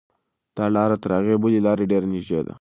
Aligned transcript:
دا 0.57 0.65
لاره 0.75 0.95
تر 1.03 1.11
هغې 1.17 1.35
بلې 1.41 1.59
لارې 1.67 1.89
ډېره 1.91 2.07
نږدې 2.13 2.39
ده. 2.47 2.53